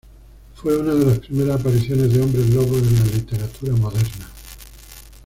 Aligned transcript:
Fue 0.55 0.75
una 0.79 0.95
de 0.95 1.05
las 1.05 1.19
primeras 1.19 1.61
apariciones 1.61 2.11
de 2.11 2.23
hombres 2.23 2.49
lobos 2.49 2.75
en 2.81 2.95
la 2.95 3.05
literatura 3.05 3.73
moderna. 3.75 4.27